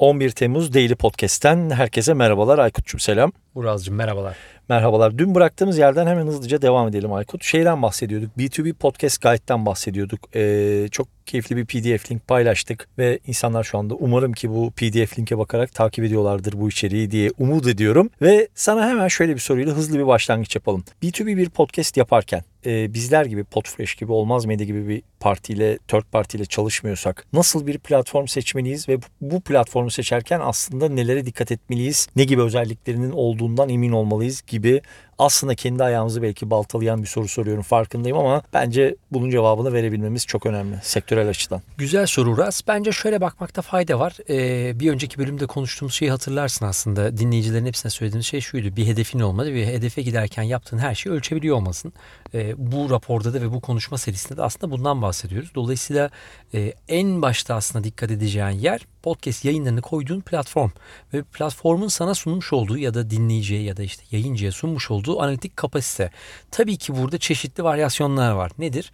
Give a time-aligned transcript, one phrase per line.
[0.00, 2.58] 11 Temmuz Daily Podcast'ten herkese merhabalar.
[2.58, 3.32] Aykut'cum selam.
[3.54, 4.36] Uraz'cığım merhabalar.
[4.68, 5.18] Merhabalar.
[5.18, 7.44] Dün bıraktığımız yerden hemen hızlıca devam edelim Aykut.
[7.44, 8.30] Şeyden bahsediyorduk.
[8.38, 10.36] B2B Podcast Guide'den bahsediyorduk.
[10.36, 15.18] Ee, çok keyifli bir PDF link paylaştık ve insanlar şu anda umarım ki bu PDF
[15.18, 18.10] linke bakarak takip ediyorlardır bu içeriği diye umut ediyorum.
[18.22, 20.84] Ve sana hemen şöyle bir soruyla hızlı bir başlangıç yapalım.
[21.02, 26.04] B2B bir podcast yaparken e, bizler gibi Podfresh gibi Olmaz Medya gibi bir partiyle, third
[26.12, 32.24] partiyle çalışmıyorsak nasıl bir platform seçmeliyiz ve bu platformu seçerken aslında nelere dikkat etmeliyiz, ne
[32.24, 34.82] gibi özelliklerinin olduğundan emin olmalıyız gibi
[35.20, 40.46] aslında kendi ayağımızı belki baltalayan bir soru soruyorum farkındayım ama bence bunun cevabını verebilmemiz çok
[40.46, 41.62] önemli sektörel açıdan.
[41.78, 42.62] Güzel soru Uras.
[42.68, 44.16] Bence şöyle bakmakta fayda var.
[44.30, 47.16] Ee, bir önceki bölümde konuştuğumuz şeyi hatırlarsın aslında.
[47.18, 48.76] Dinleyicilerin hepsine söylediğimiz şey şuydu.
[48.76, 51.92] Bir hedefin olmalı ve hedefe giderken yaptığın her şeyi ölçebiliyor olmasın.
[52.34, 55.50] Ee, bu raporda da ve bu konuşma serisinde de aslında bundan bahsediyoruz.
[55.54, 56.10] Dolayısıyla
[56.54, 60.70] e, en başta aslında dikkat edeceğin yer podcast yayınlarını koyduğun platform
[61.14, 65.56] ve platformun sana sunmuş olduğu ya da dinleyiciye ya da işte yayıncıya sunmuş olduğu analitik
[65.56, 66.10] kapasite.
[66.50, 68.50] Tabii ki burada çeşitli varyasyonlar var.
[68.58, 68.92] Nedir?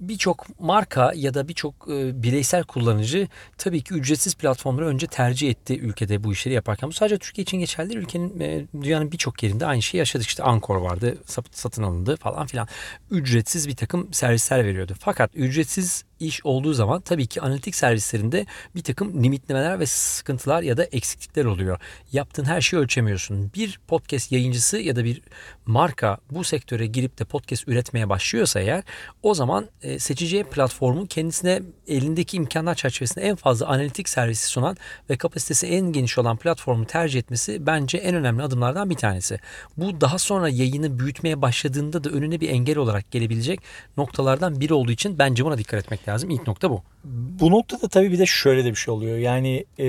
[0.00, 5.78] Birçok marka ya da birçok e, bireysel kullanıcı tabii ki ücretsiz platformları önce tercih etti
[5.78, 6.88] ülkede bu işleri yaparken.
[6.88, 8.00] Bu sadece Türkiye için geçerli değil.
[8.00, 10.26] Ülkenin e, dünyanın birçok yerinde aynı şeyi yaşadık.
[10.26, 11.18] İşte Ankor vardı,
[11.50, 12.68] satın alındı falan filan.
[13.10, 14.94] Ücretsiz bir takım servisler veriyordu.
[14.98, 20.76] Fakat ücretsiz iş olduğu zaman tabii ki analitik servislerinde bir takım limitlemeler ve sıkıntılar ya
[20.76, 21.80] da eksiklikler oluyor.
[22.12, 23.50] Yaptığın her şeyi ölçemiyorsun.
[23.54, 25.22] Bir podcast yayıncısı ya da bir
[25.66, 28.82] marka bu sektöre girip de podcast üretmeye başlıyorsa eğer
[29.22, 34.76] o zaman e, seçeceği platformu kendisine elindeki imkanlar çerçevesinde en fazla analitik servisi sunan
[35.10, 39.38] ve kapasitesi en geniş olan platformu tercih etmesi bence en önemli adımlardan bir tanesi.
[39.76, 43.60] Bu daha sonra yayını büyütmeye başladığında da önüne bir engel olarak gelebilecek
[43.96, 46.30] noktalardan biri olduğu için bence buna dikkat etmek lazım.
[46.30, 46.82] İlk nokta bu.
[47.40, 49.18] Bu noktada tabii bir de şöyle de bir şey oluyor.
[49.18, 49.88] Yani e,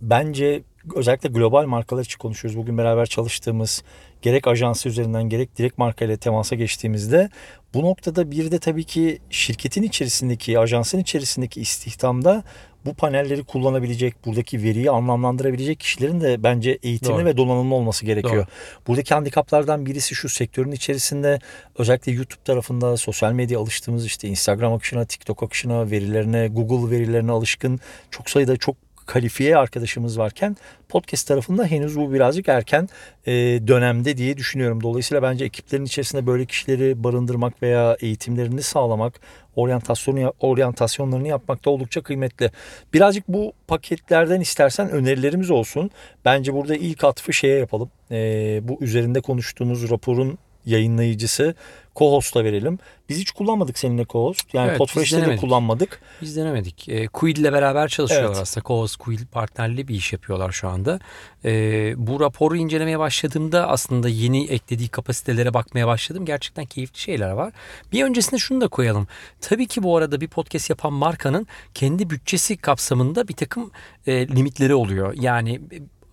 [0.00, 0.62] bence
[0.94, 2.58] özellikle global markalar için konuşuyoruz.
[2.58, 3.82] Bugün beraber çalıştığımız
[4.22, 7.30] gerek ajansı üzerinden gerek direkt markayla temasa geçtiğimizde
[7.74, 12.44] bu noktada bir de tabii ki şirketin içerisindeki, ajansın içerisindeki istihdamda
[12.86, 17.24] bu panelleri kullanabilecek, buradaki veriyi anlamlandırabilecek kişilerin de bence eğitimli Doğru.
[17.24, 18.36] ve donanımlı olması gerekiyor.
[18.36, 18.46] Doğru.
[18.86, 21.38] Buradaki handikaplardan birisi şu sektörün içerisinde
[21.78, 27.80] özellikle YouTube tarafında sosyal medya alıştığımız işte Instagram akışına, TikTok akışına, verilerine, Google verilerine alışkın
[28.10, 28.76] çok sayıda çok
[29.06, 30.56] kalifiye arkadaşımız varken
[30.88, 32.88] podcast tarafında henüz bu birazcık erken
[33.26, 33.32] e,
[33.66, 34.82] dönemde diye düşünüyorum.
[34.82, 39.20] Dolayısıyla bence ekiplerin içerisinde böyle kişileri barındırmak veya eğitimlerini sağlamak,
[39.56, 42.50] oryantasyonu oryantasyonlarını yapmak da oldukça kıymetli.
[42.92, 45.90] Birazcık bu paketlerden istersen önerilerimiz olsun.
[46.24, 47.90] Bence burada ilk atfı şeye yapalım.
[48.10, 51.54] E, bu üzerinde konuştuğumuz raporun yayınlayıcısı
[51.96, 52.78] co-host'a verelim.
[53.08, 54.44] Biz hiç kullanmadık seninle co-host.
[54.52, 56.00] Yani evet, Podfresh'te de kullanmadık.
[56.22, 56.88] Biz denemedik.
[56.88, 58.42] E, Quill ile beraber çalışıyorlar evet.
[58.42, 58.66] aslında.
[58.66, 61.00] Co-host Quill partnerli bir iş yapıyorlar şu anda.
[61.44, 61.50] E,
[61.96, 66.24] bu raporu incelemeye başladığımda aslında yeni eklediği kapasitelere bakmaya başladım.
[66.24, 67.52] Gerçekten keyifli şeyler var.
[67.92, 69.08] Bir öncesinde şunu da koyalım.
[69.40, 73.70] Tabii ki bu arada bir podcast yapan markanın kendi bütçesi kapsamında bir takım
[74.06, 75.14] e, limitleri oluyor.
[75.20, 75.60] Yani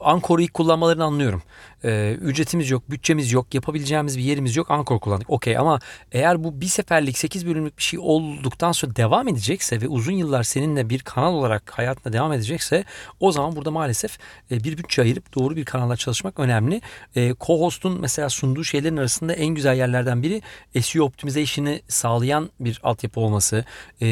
[0.00, 1.42] Ankor'u ilk kullanmalarını anlıyorum.
[1.84, 4.70] Ee, ücretimiz yok, bütçemiz yok, yapabileceğimiz bir yerimiz yok.
[4.70, 5.30] Ankor kullandık.
[5.30, 5.78] Okey ama
[6.12, 10.42] eğer bu bir seferlik 8 bölümlük bir şey olduktan sonra devam edecekse ve uzun yıllar
[10.42, 12.84] seninle bir kanal olarak hayatına devam edecekse
[13.20, 14.18] o zaman burada maalesef
[14.50, 16.80] e, bir bütçe ayırıp doğru bir kanalla çalışmak önemli.
[17.16, 20.42] E, Co-host'un mesela sunduğu şeylerin arasında en güzel yerlerden biri
[20.80, 23.64] SEO optimization'ı sağlayan bir altyapı olması.
[24.02, 24.06] E,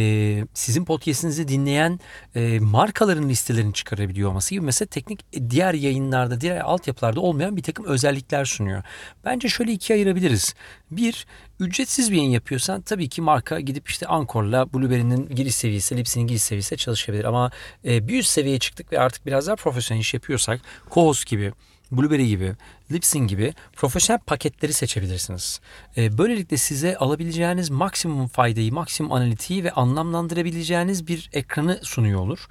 [0.54, 2.00] sizin podcast'inizi dinleyen
[2.34, 7.84] e, markaların listelerini çıkarabiliyor olması gibi mesela teknik diğer yayınlarda, diğer altyapılarda olmayan bir takım
[7.84, 8.82] özellikler sunuyor.
[9.24, 10.54] Bence şöyle ikiye ayırabiliriz.
[10.90, 11.26] Bir,
[11.60, 16.42] ücretsiz bir yayın yapıyorsan tabii ki marka gidip işte Ankor'la Blueberry'nin giriş seviyesi, Lipsy'nin giriş
[16.42, 17.24] seviyesi çalışabilir.
[17.24, 17.50] Ama
[17.84, 20.60] e, bir üst seviyeye çıktık ve artık biraz daha profesyonel iş yapıyorsak,
[20.94, 21.52] co gibi,
[21.92, 22.52] Blueberry gibi,
[22.92, 25.60] Lipsyn gibi profesyonel paketleri seçebilirsiniz.
[25.96, 32.46] E, böylelikle size alabileceğiniz maksimum faydayı, maksimum analitiği ve anlamlandırabileceğiniz bir ekranı sunuyor olur.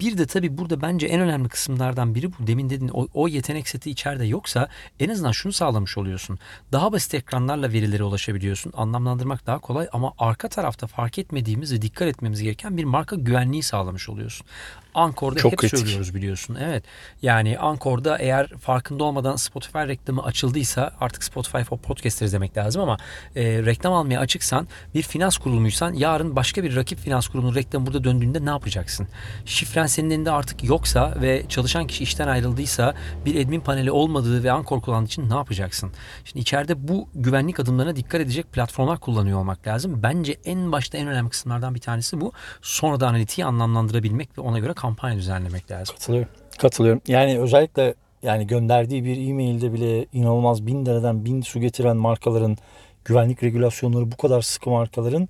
[0.00, 2.46] Bir de tabii burada bence en önemli kısımlardan biri bu.
[2.46, 4.68] Demin dedin o, o yetenek seti içeride yoksa
[5.00, 6.38] en azından şunu sağlamış oluyorsun.
[6.72, 8.72] Daha basit ekranlarla verilere ulaşabiliyorsun.
[8.76, 13.62] Anlamlandırmak daha kolay ama arka tarafta fark etmediğimiz ve dikkat etmemiz gereken bir marka güvenliği
[13.62, 14.46] sağlamış oluyorsun.
[14.94, 15.78] Ankor'da Çok hep kritik.
[15.78, 16.58] söylüyoruz biliyorsun.
[16.60, 16.84] Evet.
[17.22, 22.96] Yani Ankor'da eğer farkında olmadan Spotify reklamı açıldıysa artık Spotify for Podcasters demek lazım ama
[23.36, 28.04] e, reklam almaya açıksan bir finans kurulumuysan yarın başka bir rakip finans kurumunun reklamı burada
[28.04, 29.08] döndüğünde ne yapacaksın?
[29.44, 32.94] Şifren senin elinde artık yoksa ve çalışan kişi işten ayrıldıysa
[33.26, 35.92] bir admin paneli olmadığı ve Ankor kullandığı için ne yapacaksın?
[36.24, 40.02] Şimdi içeride bu güvenlik adımlarına dikkat edecek platformlar kullanıyor olmak lazım.
[40.02, 42.32] Bence en başta en önemli kısımlardan bir tanesi bu.
[42.62, 45.96] Sonra da analitiği anlamlandırabilmek ve ona göre kampanya düzenlemek lazım.
[45.96, 46.30] Katılıyorum.
[46.58, 47.02] Katılıyorum.
[47.08, 52.56] Yani özellikle yani gönderdiği bir e-mailde bile inanılmaz bin liradan bin su getiren markaların
[53.04, 55.28] güvenlik regülasyonları bu kadar sıkı markaların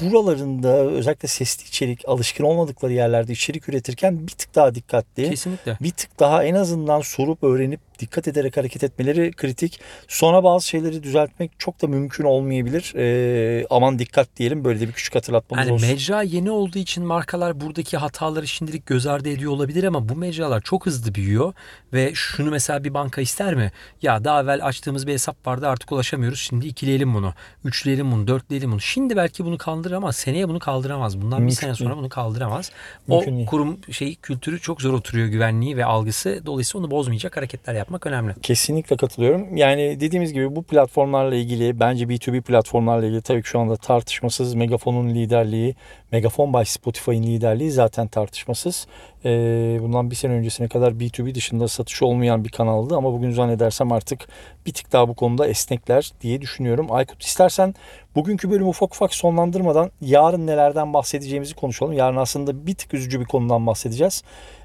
[0.00, 5.30] buralarında özellikle sesli içerik alışkın olmadıkları yerlerde içerik üretirken bir tık daha dikkatli.
[5.30, 5.78] Kesinlikle.
[5.80, 9.80] Bir tık daha en azından sorup öğrenip dikkat ederek hareket etmeleri kritik.
[10.08, 12.92] Sonra bazı şeyleri düzeltmek çok da mümkün olmayabilir.
[12.96, 15.88] Ee, aman dikkat diyelim böyle de bir küçük hatırlatmamız Yani olsun.
[15.88, 20.60] mecra yeni olduğu için markalar buradaki hataları şimdilik göz ardı ediyor olabilir ama bu mecralar
[20.60, 21.52] çok hızlı büyüyor
[21.92, 23.72] ve şunu mesela bir banka ister mi?
[24.02, 26.40] Ya daha evvel açtığımız bir hesap vardı artık ulaşamıyoruz.
[26.40, 27.34] Şimdi ikileyelim bunu.
[27.64, 28.80] Üçleyelim bunu, dörtleyelim bunu.
[28.80, 31.22] Şimdi belki bunu kaldırır ama seneye bunu kaldıramaz.
[31.22, 31.76] Bundan bir Mümkün sene değil.
[31.78, 32.70] sonra bunu kaldıramaz.
[33.08, 33.46] Mümkün o değil.
[33.46, 36.42] kurum şey kültürü çok zor oturuyor güvenliği ve algısı.
[36.46, 38.34] Dolayısıyla onu bozmayacak hareketler yapmak önemli.
[38.42, 39.56] Kesinlikle katılıyorum.
[39.56, 44.54] Yani dediğimiz gibi bu platformlarla ilgili bence B2B platformlarla ilgili tabii ki şu anda tartışmasız
[44.54, 45.74] Megafon'un liderliği,
[46.12, 48.86] Megafon by Spotify'ın liderliği zaten tartışmasız.
[49.24, 53.92] Ee, bundan bir sene öncesine kadar B2B dışında satış olmayan bir kanaldı ama bugün zannedersem
[53.92, 54.28] artık
[54.66, 56.86] bir tık daha bu konuda esnekler diye düşünüyorum.
[56.90, 57.74] Aykut istersen
[58.14, 61.92] bugünkü bölümü ufak ufak sonlandırmadan yarın nelerden bahsedeceğimizi konuşalım.
[61.92, 64.22] Yarın aslında bir tık üzücü bir konudan bahsedeceğiz.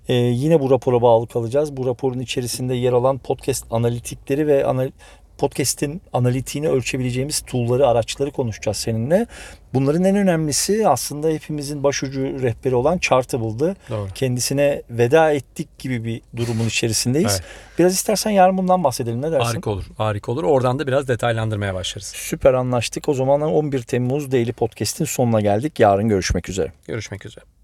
[0.09, 1.77] Ee, yine bu rapora bağlı kalacağız.
[1.77, 4.91] Bu raporun içerisinde yer alan podcast analitikleri ve anal
[5.37, 9.27] podcast'in analitiğini ölçebileceğimiz tool'ları, araçları konuşacağız seninle.
[9.73, 13.75] Bunların en önemlisi aslında hepimizin başucu rehberi olan Chartable'dı.
[13.89, 14.07] Doğru.
[14.15, 17.31] Kendisine veda ettik gibi bir durumun içerisindeyiz.
[17.31, 17.43] Evet.
[17.79, 19.21] Biraz istersen yarın bundan bahsedelim.
[19.21, 19.45] Ne dersin?
[19.45, 19.83] Harika olur.
[19.97, 20.43] Harika olur.
[20.43, 22.07] Oradan da biraz detaylandırmaya başlarız.
[22.07, 23.09] Süper anlaştık.
[23.09, 25.79] O zaman 11 Temmuz Daily Podcast'in sonuna geldik.
[25.79, 26.71] Yarın görüşmek üzere.
[26.87, 27.58] Görüşmek üzere.